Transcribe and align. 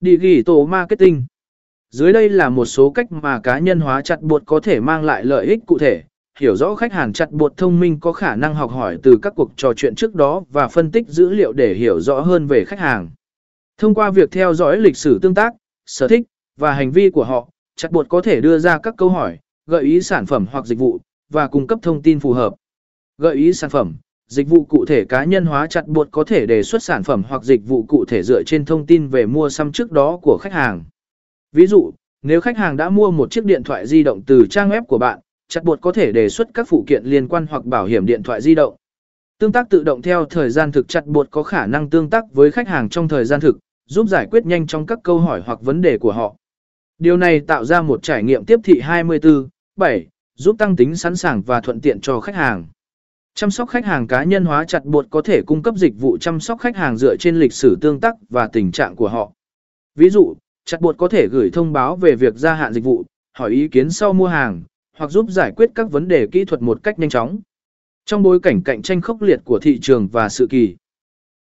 Đi 0.00 0.16
ghi 0.16 0.42
tổ 0.42 0.66
marketing. 0.66 1.24
Dưới 1.90 2.12
đây 2.12 2.28
là 2.28 2.48
một 2.48 2.64
số 2.64 2.90
cách 2.90 3.12
mà 3.12 3.40
cá 3.40 3.58
nhân 3.58 3.80
hóa 3.80 4.02
chặt 4.02 4.22
buộc 4.22 4.42
có 4.46 4.60
thể 4.60 4.80
mang 4.80 5.04
lại 5.04 5.24
lợi 5.24 5.46
ích 5.46 5.58
cụ 5.66 5.78
thể. 5.78 6.02
Hiểu 6.38 6.56
rõ 6.56 6.74
khách 6.74 6.92
hàng 6.92 7.12
chặt 7.12 7.30
buộc 7.30 7.56
thông 7.56 7.80
minh 7.80 8.00
có 8.00 8.12
khả 8.12 8.36
năng 8.36 8.54
học 8.54 8.70
hỏi 8.70 8.98
từ 9.02 9.18
các 9.22 9.32
cuộc 9.36 9.52
trò 9.56 9.72
chuyện 9.76 9.94
trước 9.94 10.14
đó 10.14 10.42
và 10.50 10.68
phân 10.68 10.90
tích 10.90 11.08
dữ 11.08 11.30
liệu 11.30 11.52
để 11.52 11.74
hiểu 11.74 12.00
rõ 12.00 12.20
hơn 12.20 12.46
về 12.46 12.64
khách 12.64 12.78
hàng. 12.78 13.10
Thông 13.78 13.94
qua 13.94 14.10
việc 14.10 14.30
theo 14.30 14.54
dõi 14.54 14.76
lịch 14.76 14.96
sử 14.96 15.18
tương 15.22 15.34
tác, 15.34 15.54
sở 15.86 16.08
thích 16.08 16.22
và 16.56 16.72
hành 16.72 16.90
vi 16.90 17.10
của 17.10 17.24
họ, 17.24 17.48
chặt 17.76 17.92
buộc 17.92 18.08
có 18.08 18.20
thể 18.20 18.40
đưa 18.40 18.58
ra 18.58 18.78
các 18.78 18.94
câu 18.98 19.08
hỏi, 19.08 19.38
gợi 19.66 19.82
ý 19.82 20.00
sản 20.00 20.26
phẩm 20.26 20.46
hoặc 20.52 20.66
dịch 20.66 20.78
vụ 20.78 21.00
và 21.30 21.48
cung 21.48 21.66
cấp 21.66 21.78
thông 21.82 22.02
tin 22.02 22.20
phù 22.20 22.32
hợp. 22.32 22.54
Gợi 23.18 23.34
ý 23.34 23.52
sản 23.52 23.70
phẩm, 23.70 23.96
dịch 24.26 24.48
vụ 24.48 24.64
cụ 24.64 24.84
thể 24.84 25.04
cá 25.04 25.24
nhân 25.24 25.46
hóa 25.46 25.66
chặt 25.66 25.86
buộc 25.86 26.10
có 26.10 26.24
thể 26.24 26.46
đề 26.46 26.62
xuất 26.62 26.82
sản 26.82 27.02
phẩm 27.02 27.22
hoặc 27.28 27.42
dịch 27.42 27.60
vụ 27.66 27.82
cụ 27.82 28.04
thể 28.04 28.22
dựa 28.22 28.42
trên 28.42 28.64
thông 28.64 28.86
tin 28.86 29.08
về 29.08 29.26
mua 29.26 29.48
xăm 29.48 29.72
trước 29.72 29.92
đó 29.92 30.18
của 30.22 30.38
khách 30.40 30.52
hàng. 30.52 30.84
Ví 31.52 31.66
dụ, 31.66 31.90
nếu 32.22 32.40
khách 32.40 32.56
hàng 32.56 32.76
đã 32.76 32.90
mua 32.90 33.10
một 33.10 33.30
chiếc 33.30 33.44
điện 33.44 33.62
thoại 33.62 33.86
di 33.86 34.02
động 34.02 34.22
từ 34.26 34.46
trang 34.50 34.70
web 34.70 34.84
của 34.84 34.98
bạn, 34.98 35.18
chặt 35.48 35.64
buộc 35.64 35.80
có 35.80 35.92
thể 35.92 36.12
đề 36.12 36.28
xuất 36.28 36.48
các 36.54 36.68
phụ 36.68 36.84
kiện 36.86 37.04
liên 37.04 37.28
quan 37.28 37.46
hoặc 37.50 37.64
bảo 37.64 37.86
hiểm 37.86 38.06
điện 38.06 38.22
thoại 38.22 38.40
di 38.40 38.54
động. 38.54 38.76
Tương 39.38 39.52
tác 39.52 39.70
tự 39.70 39.84
động 39.84 40.02
theo 40.02 40.24
thời 40.24 40.50
gian 40.50 40.72
thực 40.72 40.88
chặt 40.88 41.06
buộc 41.06 41.30
có 41.30 41.42
khả 41.42 41.66
năng 41.66 41.90
tương 41.90 42.10
tác 42.10 42.24
với 42.32 42.50
khách 42.50 42.68
hàng 42.68 42.88
trong 42.88 43.08
thời 43.08 43.24
gian 43.24 43.40
thực, 43.40 43.58
giúp 43.86 44.08
giải 44.08 44.26
quyết 44.30 44.46
nhanh 44.46 44.66
trong 44.66 44.86
các 44.86 44.98
câu 45.02 45.18
hỏi 45.18 45.42
hoặc 45.46 45.60
vấn 45.62 45.82
đề 45.82 45.98
của 45.98 46.12
họ. 46.12 46.36
Điều 46.98 47.16
này 47.16 47.40
tạo 47.40 47.64
ra 47.64 47.82
một 47.82 48.02
trải 48.02 48.22
nghiệm 48.22 48.44
tiếp 48.44 48.60
thị 48.64 48.80
24/7, 48.80 50.04
giúp 50.34 50.56
tăng 50.58 50.76
tính 50.76 50.96
sẵn 50.96 51.16
sàng 51.16 51.42
và 51.42 51.60
thuận 51.60 51.80
tiện 51.80 52.00
cho 52.00 52.20
khách 52.20 52.34
hàng. 52.34 52.64
Chăm 53.38 53.50
sóc 53.50 53.68
khách 53.68 53.84
hàng 53.84 54.06
cá 54.06 54.24
nhân 54.24 54.44
hóa 54.44 54.64
chặt 54.64 54.84
bột 54.84 55.06
có 55.10 55.22
thể 55.22 55.42
cung 55.46 55.62
cấp 55.62 55.74
dịch 55.76 55.92
vụ 55.98 56.18
chăm 56.18 56.40
sóc 56.40 56.60
khách 56.60 56.76
hàng 56.76 56.96
dựa 56.96 57.16
trên 57.16 57.36
lịch 57.36 57.52
sử 57.52 57.76
tương 57.80 58.00
tác 58.00 58.14
và 58.28 58.48
tình 58.52 58.72
trạng 58.72 58.96
của 58.96 59.08
họ. 59.08 59.32
Ví 59.94 60.10
dụ, 60.10 60.34
chặt 60.64 60.80
bột 60.80 60.98
có 60.98 61.08
thể 61.08 61.28
gửi 61.28 61.50
thông 61.50 61.72
báo 61.72 61.96
về 61.96 62.14
việc 62.14 62.34
gia 62.36 62.54
hạn 62.54 62.72
dịch 62.72 62.84
vụ, 62.84 63.04
hỏi 63.32 63.50
ý 63.50 63.68
kiến 63.68 63.90
sau 63.90 64.12
mua 64.12 64.26
hàng, 64.26 64.62
hoặc 64.96 65.10
giúp 65.10 65.30
giải 65.30 65.52
quyết 65.56 65.70
các 65.74 65.90
vấn 65.90 66.08
đề 66.08 66.26
kỹ 66.26 66.44
thuật 66.44 66.62
một 66.62 66.82
cách 66.82 66.98
nhanh 66.98 67.10
chóng. 67.10 67.38
Trong 68.04 68.22
bối 68.22 68.40
cảnh 68.40 68.62
cạnh 68.62 68.82
tranh 68.82 69.00
khốc 69.00 69.22
liệt 69.22 69.40
của 69.44 69.58
thị 69.58 69.78
trường 69.82 70.08
và 70.08 70.28
sự 70.28 70.46
kỳ, 70.50 70.76